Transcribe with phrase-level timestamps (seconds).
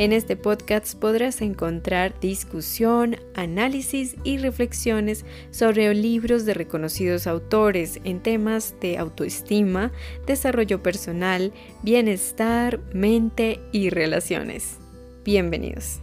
[0.00, 8.22] En este podcast podrás encontrar discusión, análisis y reflexiones sobre libros de reconocidos autores en
[8.22, 9.92] temas de autoestima,
[10.26, 11.52] desarrollo personal,
[11.82, 14.78] bienestar, mente y relaciones.
[15.22, 16.00] Bienvenidos.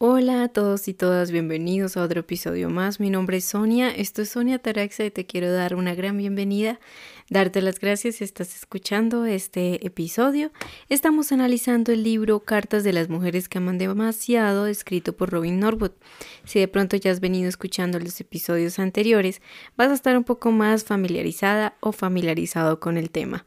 [0.00, 3.00] Hola a todos y todas, bienvenidos a otro episodio más.
[3.00, 6.78] Mi nombre es Sonia, esto es Sonia Taraxa y te quiero dar una gran bienvenida,
[7.30, 10.50] darte las gracias si estás escuchando este episodio.
[10.88, 15.92] Estamos analizando el libro Cartas de las Mujeres que Aman Demasiado, escrito por Robin Norwood.
[16.44, 19.42] Si de pronto ya has venido escuchando los episodios anteriores,
[19.76, 23.46] vas a estar un poco más familiarizada o familiarizado con el tema.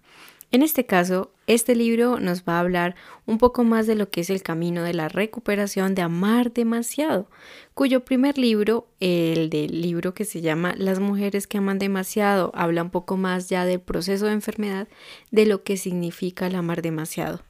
[0.53, 4.19] En este caso, este libro nos va a hablar un poco más de lo que
[4.19, 7.29] es el camino de la recuperación de amar demasiado,
[7.73, 12.83] cuyo primer libro, el del libro que se llama Las mujeres que aman demasiado, habla
[12.83, 14.89] un poco más ya del proceso de enfermedad,
[15.31, 17.43] de lo que significa el amar demasiado,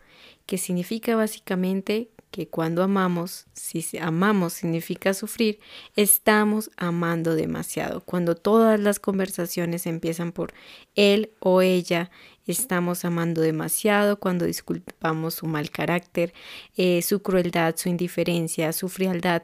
[0.46, 5.60] que significa básicamente que cuando amamos, si amamos significa sufrir,
[5.96, 8.02] estamos amando demasiado.
[8.02, 10.54] Cuando todas las conversaciones empiezan por
[10.96, 12.10] él o ella,
[12.48, 16.34] estamos amando demasiado cuando disculpamos su mal carácter,
[16.78, 19.44] eh, su crueldad, su indiferencia, su frialdad,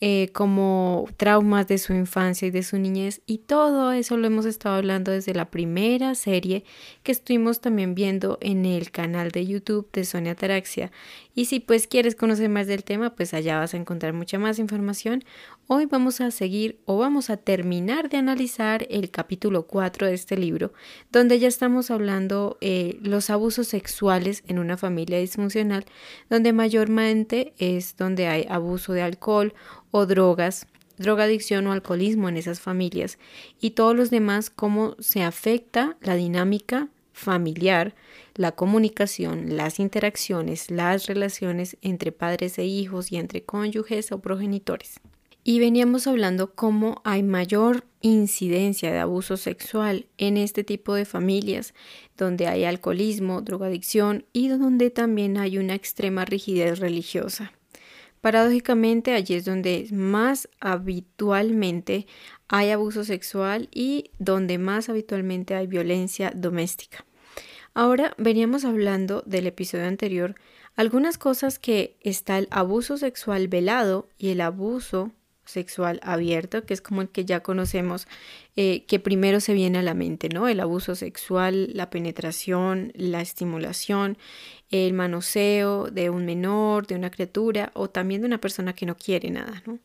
[0.00, 4.46] eh, como traumas de su infancia y de su niñez y todo eso lo hemos
[4.46, 6.62] estado hablando desde la primera serie
[7.02, 10.92] que estuvimos también viendo en el canal de YouTube de Sonia Taraxia.
[11.34, 14.60] Y si pues quieres conocer más del tema pues allá vas a encontrar mucha más
[14.60, 15.24] información.
[15.66, 20.36] Hoy vamos a seguir o vamos a terminar de analizar el capítulo 4 de este
[20.36, 20.72] libro
[21.10, 25.84] donde ya estamos hablando eh, los abusos sexuales en una familia disfuncional
[26.30, 29.54] donde mayormente es donde hay abuso de alcohol
[29.90, 30.66] o drogas,
[30.98, 33.18] drogadicción o alcoholismo en esas familias
[33.60, 37.94] y todos los demás, cómo se afecta la dinámica familiar,
[38.34, 45.00] la comunicación, las interacciones, las relaciones entre padres e hijos y entre cónyuges o progenitores.
[45.44, 51.74] Y veníamos hablando cómo hay mayor incidencia de abuso sexual en este tipo de familias,
[52.16, 57.52] donde hay alcoholismo, drogadicción y donde también hay una extrema rigidez religiosa.
[58.20, 62.06] Paradójicamente, allí es donde más habitualmente
[62.48, 67.04] hay abuso sexual y donde más habitualmente hay violencia doméstica.
[67.74, 70.34] Ahora veníamos hablando del episodio anterior
[70.74, 75.12] algunas cosas que está el abuso sexual velado y el abuso
[75.48, 78.06] sexual abierto, que es como el que ya conocemos,
[78.54, 80.46] eh, que primero se viene a la mente, ¿no?
[80.46, 84.18] El abuso sexual, la penetración, la estimulación,
[84.70, 88.96] el manoseo de un menor, de una criatura o también de una persona que no
[88.96, 89.78] quiere nada, ¿no?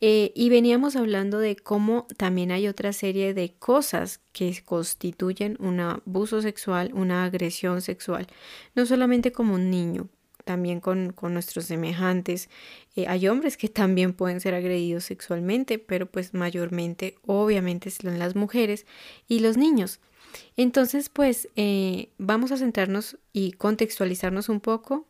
[0.00, 5.80] Eh, y veníamos hablando de cómo también hay otra serie de cosas que constituyen un
[5.80, 8.26] abuso sexual, una agresión sexual,
[8.74, 10.08] no solamente como un niño,
[10.46, 12.48] también con, nuestros semejantes.
[12.94, 18.36] Eh, hay hombres que también pueden ser agredidos sexualmente, pero pues mayormente obviamente son las
[18.36, 18.86] mujeres
[19.28, 20.00] y los niños.
[20.56, 25.06] Entonces pues eh, vamos a centrarnos y contextualizarnos un poco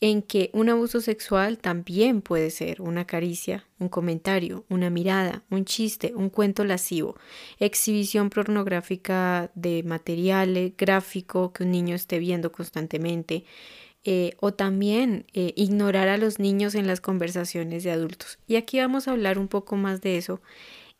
[0.00, 5.64] en que un abuso sexual también puede ser una caricia, un comentario, una mirada, un
[5.64, 7.16] chiste, un cuento lascivo,
[7.58, 13.44] exhibición pornográfica de material gráfico que un niño esté viendo constantemente,
[14.10, 18.38] eh, o también eh, ignorar a los niños en las conversaciones de adultos.
[18.46, 20.40] Y aquí vamos a hablar un poco más de eso,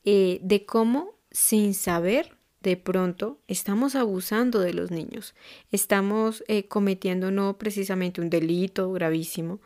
[0.05, 5.35] eh, de cómo sin saber de pronto estamos abusando de los niños,
[5.73, 9.61] estamos cometiendo no precisamente un delito gravísimo,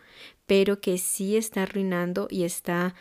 [0.47, 2.95] pero que sí está arruinando y está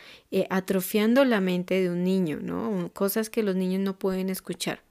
[0.50, 2.90] atrofiando la mente de un niño, ¿no?
[2.94, 4.82] Cosas que los niños no pueden escuchar.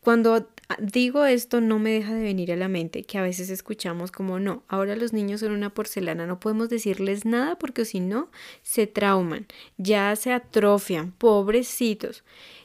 [0.00, 0.48] Cuando
[0.80, 4.38] digo esto no me deja de venir a la mente que a veces escuchamos como
[4.38, 8.30] no, ahora los niños son una porcelana, no podemos decirles nada porque si no
[8.62, 9.46] se trauman,
[9.76, 12.24] ya se atrofian, pobrecitos.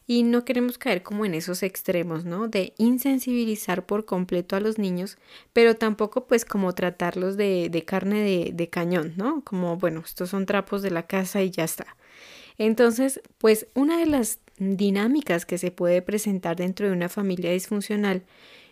[0.09, 2.47] Y no queremos caer como en esos extremos, ¿no?
[2.47, 5.17] De insensibilizar por completo a los niños,
[5.51, 9.41] pero tampoco pues como tratarlos de, de carne de, de cañón, ¿no?
[9.43, 11.97] Como, bueno, estos son trapos de la casa y ya está.
[12.57, 18.23] Entonces, pues una de las dinámicas que se puede presentar dentro de una familia disfuncional,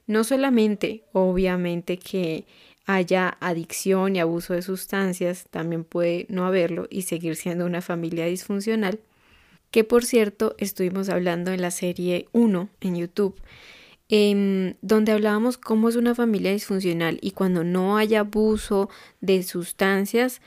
[0.08, 2.46] no solamente, obviamente, que
[2.86, 8.26] haya adicción y abuso de sustancias, también puede no haberlo y seguir siendo una familia
[8.26, 9.00] disfuncional,
[9.72, 13.36] que por cierto estuvimos hablando en la serie 1 en YouTube,
[14.08, 18.90] em, donde hablábamos cómo es una familia disfuncional y cuando no hay abuso
[19.22, 20.42] de sustancias,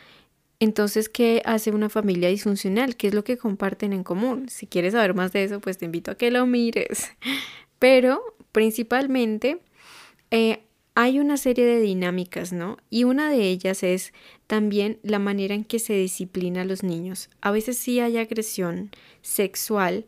[0.61, 2.97] entonces, ¿qué hace una familia disfuncional?
[2.97, 4.49] ¿Qué es lo que comparten en común?
[4.49, 7.13] Si quieres saber más de eso, pues te invito a que lo mires.
[7.79, 8.21] Pero
[8.51, 9.61] principalmente,
[10.33, 10.65] eh,
[10.97, 12.79] hay una serie de dinámicas, ¿no?
[12.91, 14.13] Y una de ellas es
[14.49, 17.31] también la manera en que se disciplina a los niños.
[17.41, 18.91] A veces sí hay agresión
[19.23, 20.07] sexual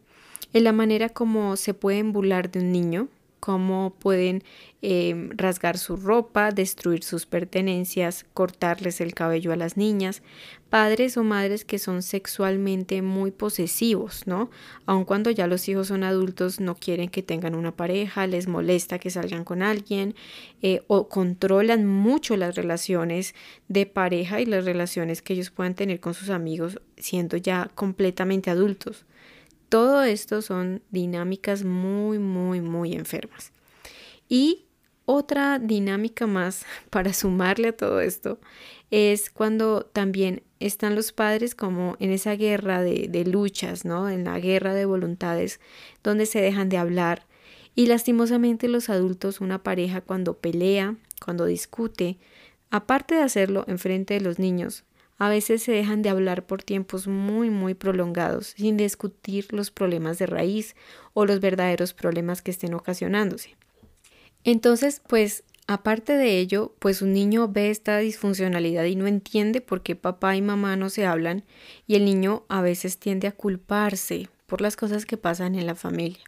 [0.53, 3.07] en la manera como se pueden burlar de un niño,
[3.41, 4.45] cómo pueden
[4.83, 10.23] em, rasgar su ropa, destruir sus pertenencias, cortarles el cabello a las niñas,
[10.69, 14.51] padres o madres que son sexualmente muy posesivos, ¿no?
[14.87, 18.99] Aun cuando ya los hijos son adultos, no quieren que tengan una pareja, les molesta
[18.99, 20.15] que salgan con alguien
[20.63, 23.35] eh, o controlan mucho las relaciones
[23.69, 28.51] de pareja y las relaciones que ellos puedan tener con sus amigos siendo ya completamente
[28.51, 29.05] adultos.
[29.71, 33.53] Todo esto son dinámicas muy, muy, muy enfermas.
[34.29, 34.67] Y
[35.07, 38.41] otra dinámica más para sumarle a todo esto
[38.91, 44.11] es cuando también están los padres como en esa guerra de, de, luchas, ¿no?
[44.11, 45.61] En la guerra de voluntades,
[46.03, 47.27] donde se dejan de hablar.
[47.77, 52.19] Y lastimosamente los adultos, una pareja cuando pelea, cuando discute,
[52.71, 54.83] aparte de hacerlo en frente de los niños,
[55.21, 60.19] a veces se dejan de hablar por tiempos muy, muy prolongados, sin discutir los problemas
[60.19, 60.75] de raíz
[61.13, 63.55] o los verdaderos problemas que estén ocasionándose.
[64.45, 69.83] Entonces, pues, aparte de ello, pues un niño ve esta disfuncionalidad y no entiende por
[69.83, 71.45] qué papá y mamá no se hablan
[71.87, 75.75] y el niño a veces tiende a culparse por las cosas que pasan en la
[75.75, 76.25] familia.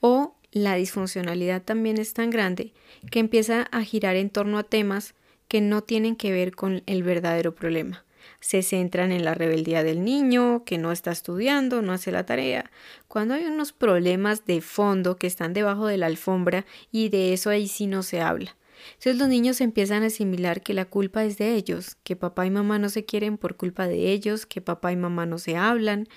[0.00, 2.74] O la disfuncionalidad también es tan grande
[3.10, 5.14] que empieza a girar en torno a temas
[5.48, 8.04] que no tienen que ver con el verdadero problema
[8.40, 12.70] se centran en la rebeldía del niño, que no está estudiando, no hace la tarea,
[13.08, 17.50] cuando hay unos problemas de fondo que están debajo de la alfombra y de eso
[17.50, 18.56] ahí sí no se habla.
[18.94, 22.50] Entonces los niños empiezan a asimilar que la culpa es de ellos, que papá y
[22.50, 26.08] mamá no se quieren por culpa de ellos, que papá y mamá no se hablan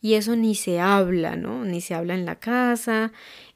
[0.00, 1.64] y eso ni se habla, ¿no?
[1.64, 3.12] Ni se habla en la casa,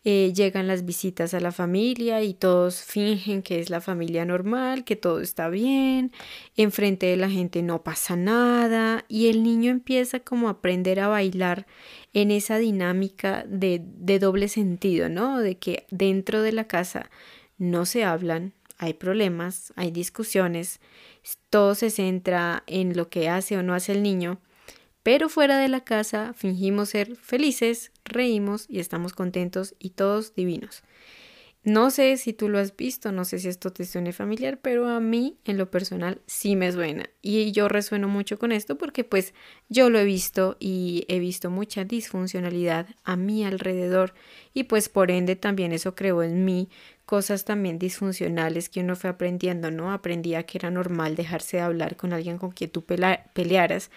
[0.09, 4.85] eh, llegan las visitas a la familia y todos fingen que es la familia normal,
[4.85, 6.13] que todo está bien,
[6.57, 11.09] enfrente de la gente no pasa nada y el niño empieza como a aprender a
[11.09, 11.67] bailar
[12.13, 15.41] en esa dinámica de, de doble sentido, ¿no?
[15.41, 17.11] De que dentro de la casa
[17.59, 20.79] no se hablan, hay problemas, hay discusiones,
[21.51, 24.39] todo se centra en lo que hace o no hace el niño,
[25.07, 30.83] pero fuera de la casa fingimos ser felices, reímos y estamos contentos y todos divinos.
[31.63, 34.89] No sé si tú lo has visto, no sé si esto te suene familiar, pero
[34.89, 37.09] a mí en lo personal sí me suena.
[37.23, 39.33] Y yo resueno mucho con esto porque pues
[39.69, 44.13] yo lo he visto y he visto mucha disfuncionalidad a mi alrededor
[44.55, 46.69] y pues por ende también eso creó en mí
[47.07, 49.93] cosas también disfuncionales que uno fue aprendiendo, ¿no?
[49.93, 53.91] Aprendía que era normal dejarse de hablar con alguien con quien tú pelearas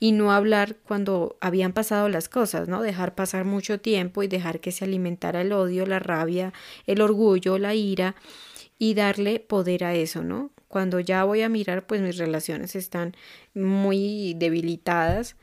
[0.00, 2.80] y no hablar cuando habían pasado las cosas, ¿no?
[2.80, 6.54] Dejar pasar mucho tiempo y dejar que se alimentara el odio, la rabia,
[6.86, 8.14] el orgullo, la ira
[8.78, 10.50] y darle poder a eso, ¿no?
[10.66, 13.14] Cuando ya voy a mirar, pues mis relaciones están
[13.52, 15.36] muy debilitadas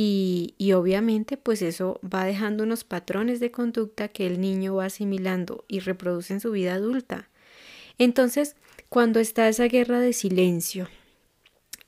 [0.00, 5.64] y, obviamente pues eso va dejando unos patrones de conducta que el niño va asimilando
[5.66, 7.28] y reproduce en su vida adulta.
[7.98, 8.54] Entonces,
[8.88, 10.88] cuando está esa guerra de silencio,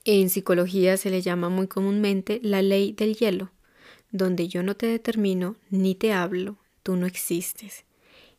[0.03, 3.49] en psicología se le llama muy comúnmente la ley del hielo,
[4.11, 7.85] donde yo no te determino ni te hablo, tú no existes.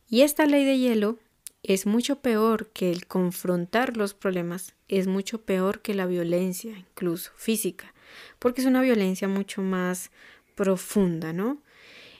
[0.06, 1.18] Y esta ley de hielo
[1.62, 7.30] es mucho peor que el confrontar los problemas, es mucho peor que la violencia, incluso
[7.36, 7.91] física,
[8.38, 10.10] porque es una violencia mucho más
[10.54, 11.62] profunda, ¿no?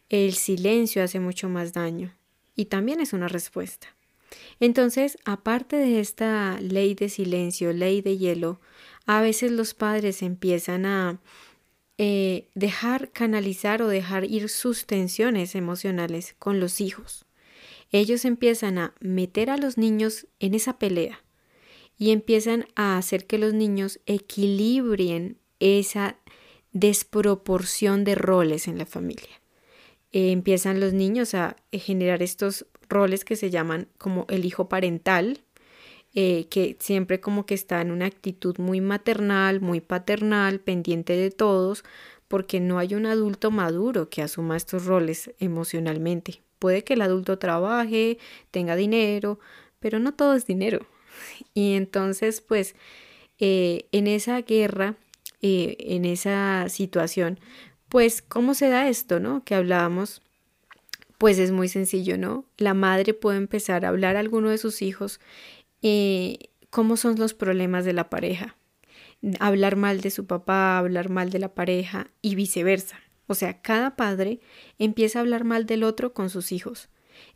[0.09, 2.15] El silencio hace mucho más daño
[2.55, 3.89] y también es una respuesta.
[4.61, 8.61] Entonces, aparte de esta ley de silencio, ley de hielo,
[9.07, 11.21] a veces los padres empiezan a
[11.99, 17.27] eh, dejar canalizar o dejar ir sus tensiones emocionales con los hijos.
[17.91, 21.23] Ellos empiezan a meter a los niños en esa pelea
[21.99, 26.17] y empiezan a hacer que los niños equilibren esa
[26.73, 29.41] desproporción de roles en la familia.
[30.13, 35.41] Eh, empiezan los niños a generar estos roles que se llaman como el hijo parental,
[36.15, 41.31] eh, que siempre como que está en una actitud muy maternal, muy paternal, pendiente de
[41.31, 41.85] todos,
[42.29, 46.43] porque no hay un adulto maduro que asuma estos roles emocionalmente.
[46.59, 48.19] Puede que el adulto trabaje,
[48.51, 49.39] tenga dinero,
[49.81, 50.87] pero no todo es dinero.
[51.55, 52.75] Y entonces, pues,
[53.39, 54.97] eh, en esa guerra
[55.43, 57.39] eh, en esa situación,
[57.89, 59.45] pues, ¿cómo se da esto, no?
[59.45, 60.23] Que hablábamos,
[61.19, 62.47] pues es muy sencillo, ¿no?
[62.57, 65.21] La madre puede empezar a hablar a alguno de sus hijos
[65.83, 66.39] eh,
[66.71, 68.57] cómo son los problemas de la pareja,
[69.41, 72.99] hablar mal de su papá, hablar mal de la pareja y viceversa.
[73.27, 74.41] O sea, cada padre
[74.79, 76.89] empieza a hablar mal del otro con sus hijos.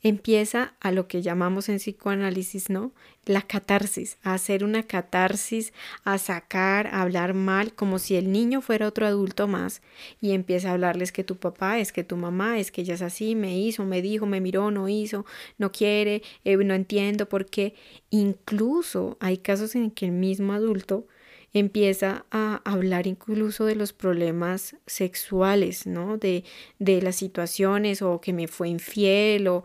[0.02, 2.92] Empieza a lo que llamamos en psicoanálisis, ¿no?
[3.24, 5.72] La catarsis, a hacer una catarsis,
[6.04, 9.82] a sacar, a hablar mal, como si el niño fuera otro adulto más,
[10.20, 13.02] y empieza a hablarles que tu papá, es que tu mamá, es que ella es
[13.02, 15.26] así, me hizo, me dijo, me miró, no hizo,
[15.58, 17.74] no quiere, eh, no entiendo por qué.
[18.10, 21.06] Incluso hay casos en que el mismo adulto
[21.52, 26.18] empieza a hablar incluso de los problemas sexuales, ¿no?
[26.18, 26.44] De,
[26.78, 29.64] de las situaciones o que me fue infiel o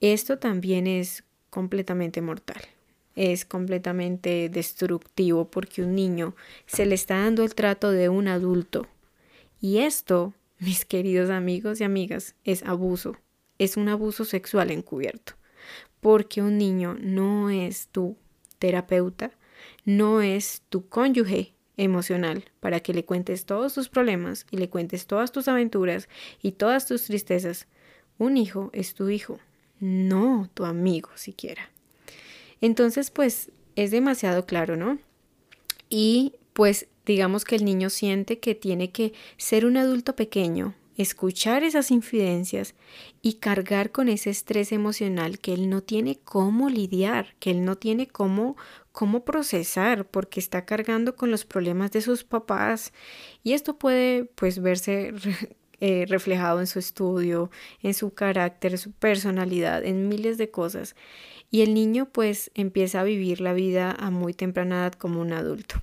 [0.00, 2.60] esto también es completamente mortal.
[3.14, 6.34] Es completamente destructivo porque un niño
[6.66, 8.88] se le está dando el trato de un adulto.
[9.60, 13.16] Y esto, mis queridos amigos y amigas, es abuso.
[13.58, 15.34] Es un abuso sexual encubierto.
[16.00, 18.16] Porque un niño no es tu
[18.58, 19.30] terapeuta,
[19.84, 25.06] no es tu cónyuge emocional para que le cuentes todos tus problemas y le cuentes
[25.06, 26.08] todas tus aventuras
[26.40, 27.66] y todas tus tristezas.
[28.18, 29.38] Un hijo es tu hijo,
[29.80, 31.70] no tu amigo siquiera.
[32.60, 34.98] Entonces, pues es demasiado claro, ¿no?
[35.88, 41.64] Y pues digamos que el niño siente que tiene que ser un adulto pequeño, escuchar
[41.64, 42.74] esas infidencias
[43.22, 47.76] y cargar con ese estrés emocional que él no tiene cómo lidiar, que él no
[47.76, 48.56] tiene cómo
[48.92, 52.92] cómo procesar porque está cargando con los problemas de sus papás.
[53.42, 55.14] Y esto puede pues verse
[55.80, 57.50] eh, reflejado en su estudio,
[57.82, 60.94] en su carácter, su personalidad, en miles de cosas.
[61.50, 65.32] Y el niño pues empieza a vivir la vida a muy temprana edad como un
[65.32, 65.82] adulto.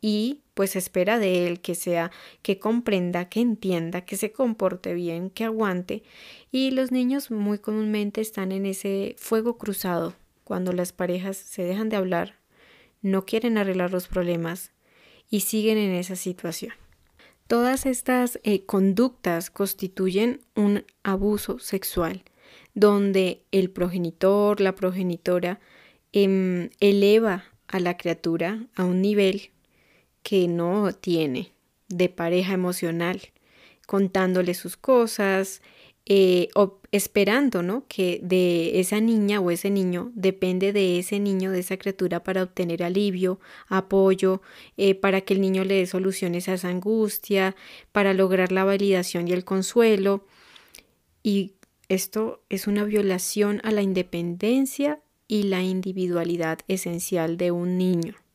[0.00, 2.10] Y pues espera de él que sea,
[2.42, 6.02] que comprenda, que entienda, que se comporte bien, que aguante
[6.50, 11.90] y los niños muy comúnmente están en ese fuego cruzado cuando las parejas se dejan
[11.90, 12.46] de hablar
[13.06, 14.72] no quieren arreglar los problemas
[15.30, 16.72] y siguen en esa situación.
[17.46, 22.24] Todas estas eh, conductas constituyen un abuso sexual,
[22.74, 25.60] donde el progenitor, la progenitora,
[26.12, 29.50] em, eleva a la criatura a un nivel
[30.26, 31.52] que no tiene
[31.86, 33.20] de pareja emocional,
[33.86, 35.62] contándole sus cosas,
[36.04, 36.48] eh,
[36.90, 37.84] esperando, ¿no?
[37.86, 42.42] Que de esa niña o ese niño depende de ese niño, de esa criatura para
[42.42, 44.42] obtener alivio, apoyo,
[44.76, 47.54] eh, para que el niño le dé soluciones a esa angustia,
[47.92, 50.26] para lograr la validación y el consuelo.
[51.22, 51.52] Y
[51.88, 58.25] esto es una violación a la independencia y la individualidad esencial de un niño.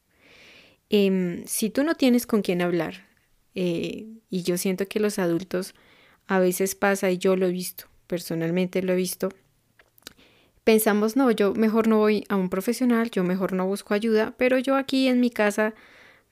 [0.94, 3.08] Em, si tú no tienes con quién hablar,
[3.56, 5.74] eh, y yo siento que los adultos
[6.28, 9.30] a veces pasa y yo lo he visto, personalmente lo he visto.
[10.66, 14.60] Pensamos, no, yo mejor no voy a un profesional, yo mejor no busco ayuda, pero
[14.60, 15.76] yo aquí en mi casa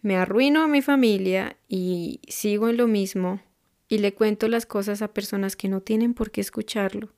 [0.01, 3.39] me arruino a mi familia y sigo en lo mismo
[3.88, 7.13] y le cuento las cosas a personas que no tienen por qué escucharlo,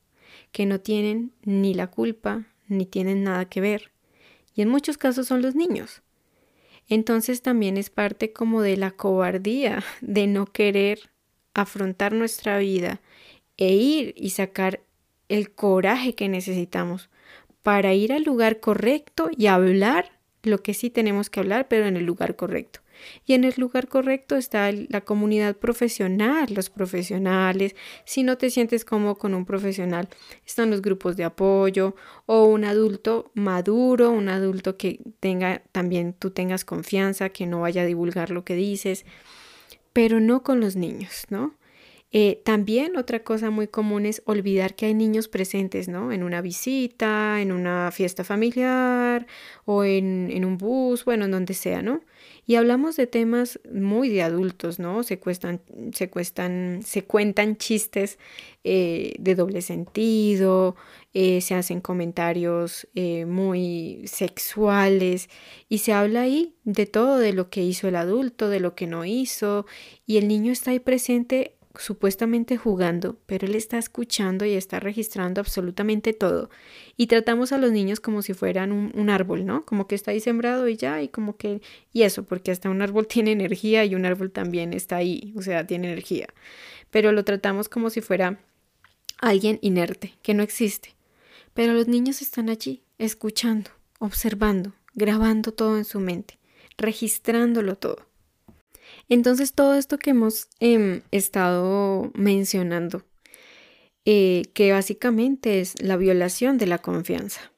[0.52, 3.92] que no tienen ni la culpa ni tienen nada que ver.
[4.54, 6.04] Y en muchos casos son los niños.
[6.92, 11.10] Entonces también es parte como de la cobardía de no querer
[11.54, 13.00] afrontar nuestra vida
[13.56, 14.82] e ir y sacar
[15.30, 17.10] el coraje que necesitamos
[17.64, 21.96] para ir al lugar correcto y hablar lo que sí tenemos que hablar, pero en
[21.96, 22.81] el lugar correcto.
[23.26, 27.76] Y en el lugar correcto está la comunidad profesional, los profesionales.
[28.06, 30.10] Si no te sientes cómodo con un profesional,
[30.46, 36.32] están los grupos de apoyo o un adulto maduro, un adulto que tenga también tú
[36.32, 39.06] tengas confianza, que no vaya a divulgar lo que dices
[39.94, 41.56] pero no con los niños, ¿no?
[42.14, 46.12] Eh, también otra cosa muy común es olvidar que hay niños presentes, ¿no?
[46.12, 49.28] En una visita, en una fiesta familiar
[49.64, 52.02] o en, en, un bus, bueno, en donde sea, ¿no?
[52.52, 55.04] Y hablamos de temas muy de adultos, ¿no?
[55.04, 55.62] Se, cuestan,
[55.94, 58.20] se, cuestan, se cuentan chistes
[58.66, 60.76] eh, de doble sentido,
[61.14, 62.90] eh, se hacen comentarios
[63.26, 65.30] muy sexuales
[65.70, 68.86] y se habla ahí de todo, de lo que hizo el adulto, de lo que
[68.86, 69.66] no hizo,
[70.06, 75.42] y el niño está ahí presente supuestamente jugando, pero él está escuchando y está registrando
[75.42, 76.50] absolutamente todo.
[76.98, 79.66] Y tratamos a los niños como si fueran un, árbol, ¿no?
[79.66, 81.62] Como que está ahí sembrado y ya, y como que...
[81.94, 85.42] Y eso, porque hasta un árbol tiene energía y un árbol también está ahí, o
[85.42, 86.28] sea, tiene energía.
[86.90, 88.40] Pero lo tratamos como si fuera
[89.20, 90.96] alguien inerte, que no existe.
[91.54, 96.40] Pero los niños están allí, escuchando, observando, grabando todo en su mente,
[96.78, 98.11] registrándolo todo.
[99.10, 103.04] Entonces todo esto que hemos em, estado mencionando,
[104.06, 107.52] eh, que básicamente es la violación de la confianza,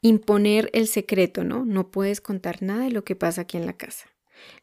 [0.00, 1.64] imponer el secreto, ¿no?
[1.64, 4.06] No puedes contar nada de lo que pasa aquí en la casa.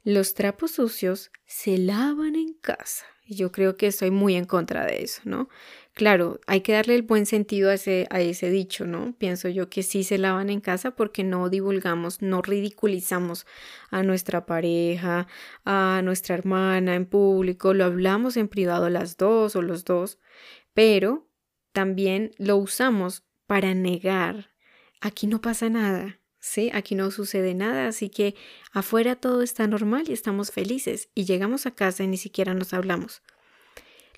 [0.04, 3.06] Los trapos sucios se lavan en casa.
[3.26, 5.50] Yo creo que estoy muy en contra de eso, ¿no?
[5.96, 9.14] Claro, hay que darle el buen sentido a ese, a ese dicho, ¿no?
[9.20, 13.46] Pienso yo que sí se lavan en casa porque no divulgamos, no ridiculizamos
[13.92, 15.28] a nuestra pareja,
[15.66, 20.18] a nuestra hermana en público, lo hablamos en privado las dos o los dos,
[20.74, 21.30] pero
[21.74, 24.52] también lo usamos para negar.
[25.00, 26.72] Aquí no pasa nada, ¿sí?
[26.74, 28.34] Aquí no sucede nada, así que
[28.72, 32.74] afuera todo está normal y estamos felices y llegamos a casa y ni siquiera nos
[32.74, 33.22] hablamos.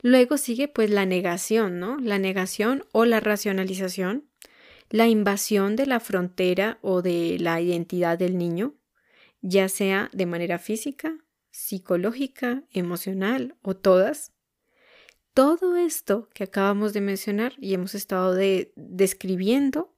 [0.06, 1.98] Luego sigue pues la negación, ¿no?
[1.98, 4.30] La negación o la racionalización,
[4.92, 8.76] la invasión de la frontera o de la identidad del niño,
[9.42, 11.18] ya sea de manera física,
[11.50, 14.32] psicológica, emocional o todas.
[15.34, 18.36] Todo esto que acabamos de mencionar y hemos estado
[18.76, 19.92] describiendo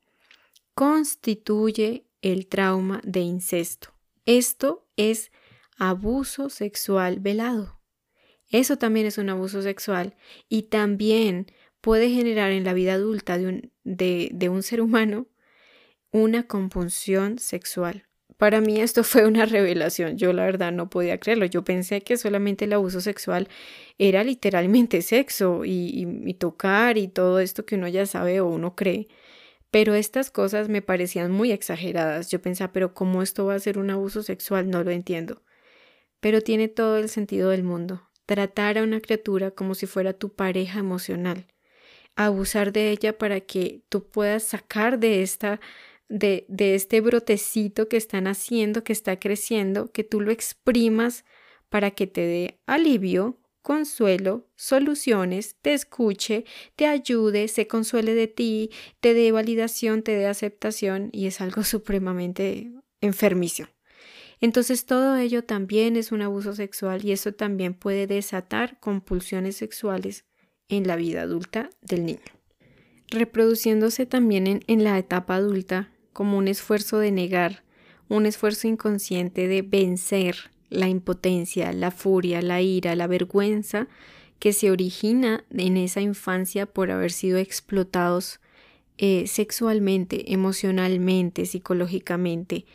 [0.74, 3.90] constituye el trauma de incesto.
[4.26, 5.34] Esto es
[5.78, 7.77] abuso sexual velado.
[8.50, 10.16] Eso también es un abuso sexual
[10.48, 11.48] y también
[11.82, 15.28] puede generar en la vida adulta de un, de, un ser humano
[16.12, 18.06] una compulsión sexual.
[18.38, 20.18] Para mí esto fue una revelación.
[20.18, 21.46] Yo la verdad no podía creerlo.
[21.46, 23.50] Yo pensé que solamente el abuso sexual
[23.98, 28.76] era literalmente sexo y, y, tocar y todo esto que uno ya sabe o uno
[28.76, 29.08] cree.
[29.72, 32.30] Pero estas cosas me parecían muy exageradas.
[32.30, 34.70] Yo pensaba, pero ¿cómo esto va a ser un abuso sexual?
[34.70, 35.44] No lo entiendo.
[36.20, 40.36] Pero tiene todo el sentido del mundo tratar a una criatura como si fuera tu
[40.36, 41.48] pareja emocional,
[42.16, 45.60] abusar de ella para que tú puedas sacar de esta
[46.10, 51.26] de, de este brotecito que están haciendo, que está creciendo, que tú lo exprimas
[51.70, 58.72] para que te dé alivio, consuelo, soluciones, te escuche, te ayude, se consuele de ti,
[59.02, 63.68] te dé validación, te dé aceptación y es algo supremamente enfermicio.
[64.40, 70.26] Entonces todo ello también es un abuso sexual y eso también puede desatar compulsiones sexuales
[70.70, 72.20] en la vida adulta del niño.
[73.10, 77.64] Reproduciéndose también en, la etapa adulta como un esfuerzo de negar,
[78.10, 83.88] un esfuerzo inconsciente de vencer la impotencia, la furia, la ira, la vergüenza
[84.40, 88.40] que se origina en esa infancia por haber sido explotados
[88.98, 92.66] eh, sexualmente, emocionalmente, psicológicamente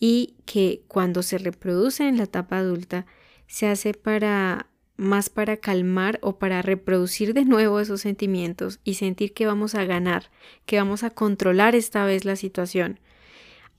[0.00, 3.06] y que cuando se reproduce en la etapa adulta
[3.46, 9.32] se hace para más para calmar o para reproducir de nuevo esos sentimientos y sentir
[9.32, 10.30] que vamos a ganar,
[10.66, 13.00] que vamos a controlar esta vez la situación.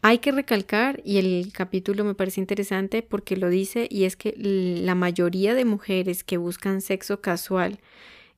[0.02, 4.34] Hay que recalcar, y el capítulo me parece interesante porque lo dice, y es que
[4.36, 7.80] la mayoría de mujeres que buscan sexo casual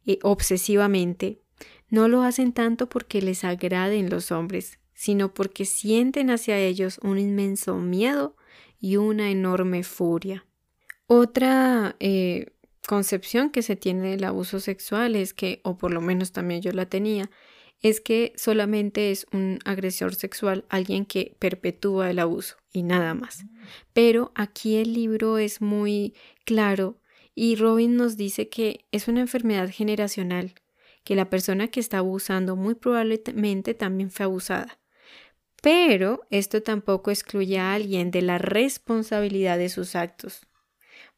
[0.06, 1.40] eh, obsesivamente
[1.90, 7.20] no lo hacen tanto porque les agraden los hombres, sino porque sienten hacia ellos un
[7.20, 8.38] inmenso miedo
[8.80, 10.46] y una enorme furia.
[11.08, 12.54] Otra eh,
[12.88, 16.72] concepción que se tiene del abuso sexual es que, o por lo menos también yo
[16.72, 17.30] la tenía,
[17.82, 23.44] es que solamente es un agresor sexual alguien que perpetúa el abuso y nada más.
[23.92, 26.14] Pero aquí el libro es muy
[26.46, 26.98] claro
[27.36, 30.54] y Robin nos dice que es una enfermedad generacional
[31.04, 34.80] que la persona que está abusando muy probablemente también fue abusada.
[35.64, 40.46] Pero esto tampoco excluye a alguien de la responsabilidad de sus actos.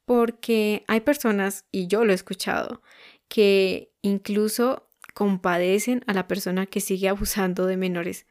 [0.06, 2.82] Porque hay personas, y yo lo he escuchado,
[3.28, 8.28] que incluso compadecen a la persona que sigue abusando de menores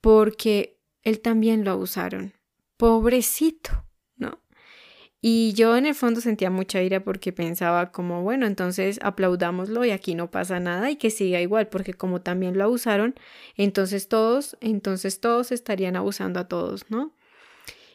[0.00, 2.34] porque él también lo abusaron.
[2.76, 3.84] Pobrecito.
[5.22, 9.90] Y yo en el fondo sentía mucha ira porque pensaba como, bueno, entonces aplaudámoslo y
[9.90, 13.14] aquí no pasa nada y que siga igual, porque como también lo abusaron,
[13.56, 17.14] entonces todos, entonces todos estarían abusando a todos, ¿no?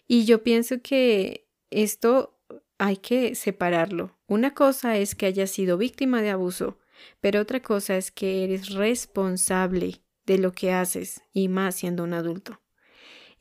[0.07, 2.37] Y yo pienso que esto
[2.77, 4.15] hay que separarlo.
[4.27, 6.77] Una cosa es que hayas sido víctima de abuso,
[7.21, 12.13] pero otra cosa es que eres responsable de lo que haces y más siendo un
[12.13, 12.61] adulto.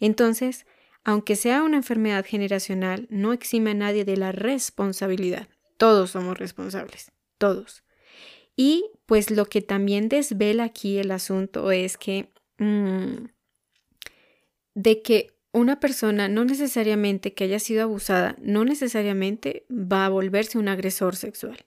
[0.00, 0.66] Entonces,
[1.04, 5.48] aunque sea una enfermedad generacional, no exime a nadie de la responsabilidad.
[5.76, 7.84] Todos somos responsables, todos.
[8.56, 13.26] Y pues lo que también desvela aquí el asunto es que mm,
[14.74, 20.58] de que una persona no necesariamente que haya sido abusada, no necesariamente va a volverse
[20.58, 21.64] un agresor sexual,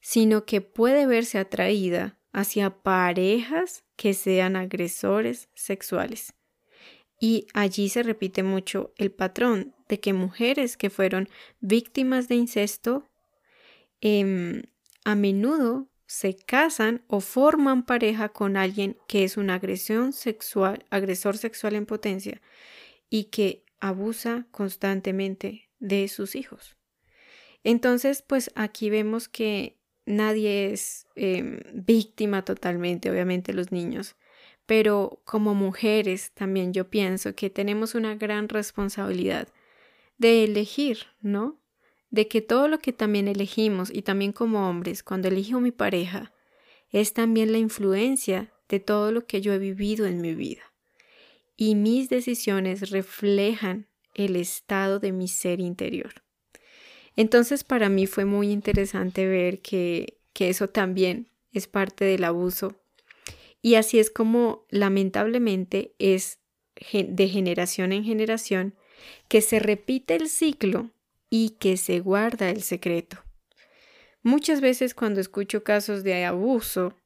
[0.00, 6.34] sino que puede verse atraída hacia parejas que sean agresores sexuales.
[7.18, 11.28] Y allí se repite mucho el patrón de que mujeres que fueron
[11.60, 13.08] víctimas de incesto
[14.00, 14.62] em,
[15.04, 21.36] a menudo se casan o forman pareja con alguien que es un agresión sexual, agresor
[21.36, 22.40] sexual en potencia
[23.10, 26.76] y que abusa constantemente de sus hijos.
[27.64, 34.16] Entonces, pues aquí vemos que nadie es em, víctima totalmente, obviamente los niños,
[34.68, 39.48] pero como mujeres también yo pienso que tenemos una gran responsabilidad
[40.18, 41.58] de elegir, ¿no?
[42.10, 46.34] De que todo lo que también elegimos y también como hombres, cuando elijo mi pareja,
[46.90, 50.74] es también la influencia de todo lo que yo he vivido en mi vida.
[51.56, 56.12] Y mis decisiones reflejan el estado de mi ser interior.
[57.16, 62.77] Entonces para mí fue muy interesante ver que, que eso también es parte del abuso.
[63.68, 66.38] Y así es como lamentablemente es
[66.90, 68.74] de generación en generación
[69.28, 70.90] que se repite el ciclo
[71.28, 73.22] y que se guarda el secreto.
[74.22, 76.96] Muchas veces cuando escucho casos de abuso,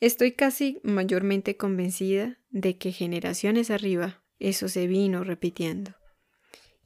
[0.00, 5.99] estoy casi mayormente convencida de que generaciones arriba eso se vino repitiendo.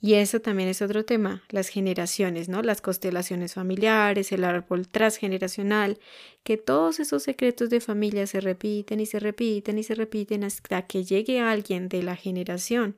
[0.00, 2.62] Y eso también es otro tema, las generaciones, ¿no?
[2.62, 5.98] Las constelaciones familiares, el árbol transgeneracional,
[6.42, 10.83] que todos esos secretos de familia se repiten y se repiten y se repiten hasta
[10.87, 12.96] que llegue alguien de la generación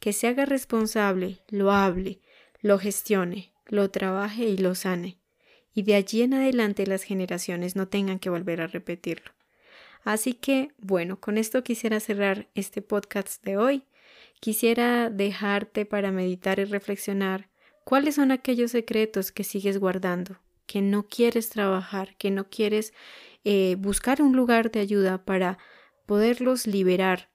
[0.00, 2.20] que se haga responsable, lo hable,
[2.60, 5.18] lo gestione, lo trabaje y lo sane.
[5.74, 9.30] Y de allí en adelante las generaciones no tengan que volver a repetirlo.
[10.02, 13.84] Así que, bueno, con esto quisiera cerrar este podcast de hoy.
[14.40, 17.50] Quisiera dejarte para meditar y reflexionar
[17.84, 22.92] cuáles son aquellos secretos que sigues guardando, que no quieres trabajar, que no quieres
[23.44, 25.58] eh, buscar un lugar de ayuda para
[26.06, 27.30] poderlos liberar,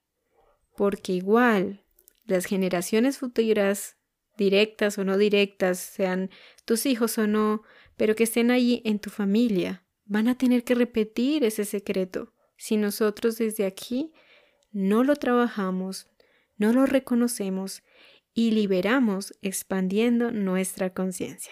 [0.75, 1.83] porque igual
[2.25, 3.97] las generaciones futuras,
[4.37, 6.29] directas o no directas, sean
[6.65, 7.63] tus hijos o no,
[7.97, 12.33] pero que estén ahí en tu familia, van a tener que repetir ese secreto.
[12.57, 14.13] Si nosotros desde aquí
[14.71, 16.07] no lo trabajamos,
[16.63, 17.84] no lo reconocemos
[18.34, 21.52] y liberamos expandiendo nuestra conciencia.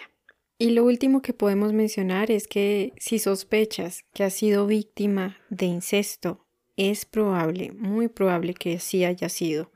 [0.56, 5.66] Y lo último que podemos mencionar es que si sospechas que has sido víctima de
[5.66, 6.46] incesto,
[6.78, 9.70] es probable, muy probable que sí haya sido.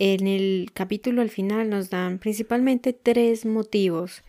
[0.00, 4.24] En el capítulo al final nos dan principalmente tres motivos.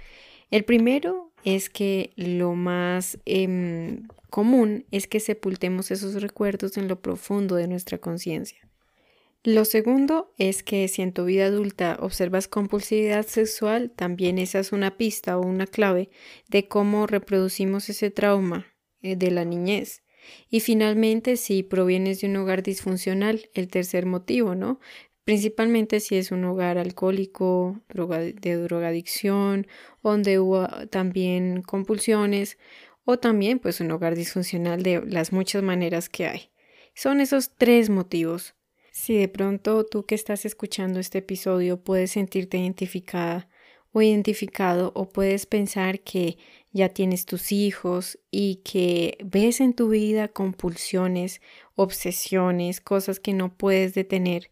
[0.51, 7.01] El primero es que lo más em, común es que sepultemos esos recuerdos en lo
[7.01, 8.62] profundo de nuestra conciencia.
[9.45, 14.71] Lo segundo es que si en tu vida adulta observas compulsividad sexual, también esa es
[14.71, 16.09] una pista o una clave
[16.47, 18.67] de cómo reproducimos ese trauma
[19.01, 20.01] eh, de la niñez.
[20.49, 24.79] Y finalmente, si provienes de un hogar disfuncional, el tercer motivo, ¿no?
[25.25, 29.67] Principalmente si es un hogar alcohólico, de drogadicción,
[30.01, 32.57] donde hubo también compulsiones,
[33.03, 36.49] o también pues un hogar disfuncional de las muchas maneras que hay.
[36.95, 38.55] Son esos tres motivos
[38.93, 43.49] si de pronto tú que estás escuchando este episodio puedes sentirte identificada
[43.91, 46.37] o identificado o puedes pensar que
[46.71, 51.41] ya tienes tus hijos y que ves en tu vida compulsiones,
[51.75, 54.51] obsesiones, cosas que no puedes detener,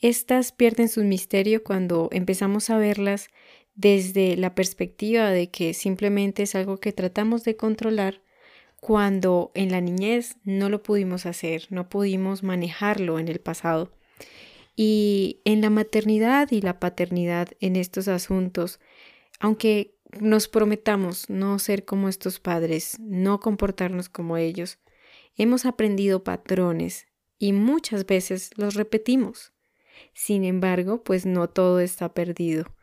[0.00, 3.30] estas pierden su misterio cuando empezamos a verlas
[3.74, 8.22] desde la perspectiva de que simplemente es algo que tratamos de controlar
[8.82, 13.92] cuando en la niñez no lo pudimos hacer, no pudimos manejarlo en el pasado.
[14.74, 18.80] Y en la maternidad y la paternidad en estos asuntos,
[19.38, 24.80] aunque nos prometamos no ser como estos padres, no comportarnos como ellos,
[25.36, 27.06] hemos aprendido patrones
[27.38, 29.52] y muchas veces los repetimos.
[30.12, 32.74] Sin embargo, pues no todo está perdido.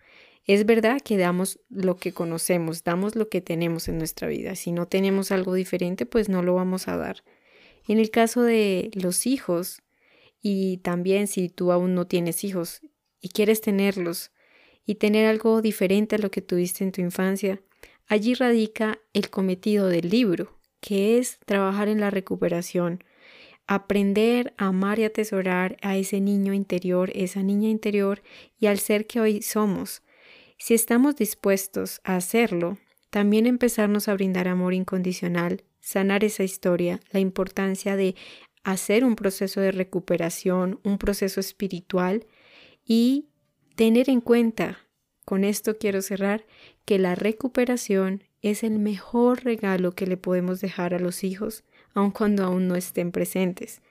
[0.50, 4.56] Es verdad que damos lo que conocemos, damos lo que tenemos en nuestra vida.
[4.56, 7.24] Si no tenemos algo diferente, pues no lo vamos a dar.
[7.88, 9.84] En el caso de los hijos,
[10.42, 12.82] y también si tú aún no tienes hijos
[13.22, 14.32] y quieres tenerlos
[14.88, 17.62] y tener algo diferente a lo que tuviste en tu infancia,
[18.08, 23.04] allí radica el cometido del libro, que es trabajar en la recuperación,
[23.68, 28.24] aprender a amar y atesorar a ese niño interior, esa niña interior
[28.60, 30.02] y al ser que hoy somos
[30.60, 32.78] si estamos dispuestos a hacerlo,
[33.10, 38.16] también empezarnos a brindar amor incondicional, sanar esa historia, la importancia de
[38.64, 42.28] hacer un proceso de recuperación, un proceso espiritual
[42.86, 43.30] y
[43.76, 44.80] tener en cuenta,
[45.24, 46.46] con esto quiero cerrar,
[46.86, 52.12] que la recuperación es el mejor regalo que le podemos dejar a los hijos, aun
[52.12, 53.82] cuando aún no estén presentes.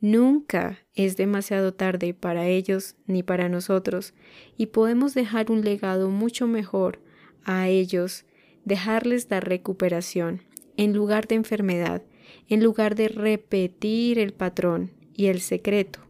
[0.00, 4.14] Nunca es demasiado tarde para ellos ni para nosotros
[4.56, 7.00] y podemos dejar un legado mucho mejor
[7.44, 8.24] a ellos,
[8.64, 10.42] dejarles la recuperación
[10.76, 12.02] en lugar de enfermedad,
[12.48, 16.00] en lugar de repetir el patrón y el secreto.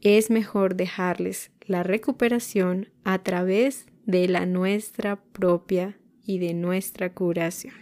[0.00, 7.81] Es mejor dejarles la recuperación a través de la nuestra propia y de nuestra curación.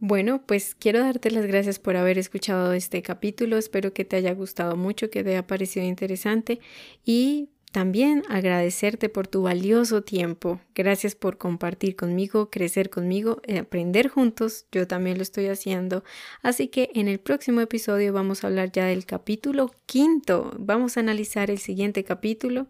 [0.00, 3.56] Bueno, pues quiero darte las gracias por haber escuchado este capítulo.
[3.56, 6.60] Espero que te haya gustado mucho, que te haya parecido interesante
[7.04, 10.60] y también agradecerte por tu valioso tiempo.
[10.74, 14.66] Gracias por compartir conmigo, crecer conmigo, eh, aprender juntos.
[14.70, 16.04] Yo también lo estoy haciendo.
[16.42, 20.52] Así que en el próximo episodio vamos a hablar ya del capítulo quinto.
[20.60, 22.68] Vamos a analizar el siguiente capítulo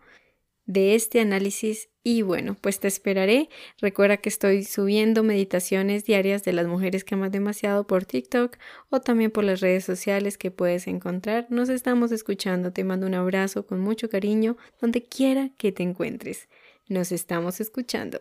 [0.68, 3.48] de este análisis y bueno, pues te esperaré.
[3.80, 8.56] Recuerda que estoy subiendo meditaciones diarias de las mujeres que amas demasiado por TikTok
[8.90, 11.46] o también por las redes sociales que puedes encontrar.
[11.48, 12.72] Nos estamos escuchando.
[12.72, 16.48] Te mando un abrazo con mucho cariño donde quiera que te encuentres.
[16.86, 18.20] Nos estamos escuchando.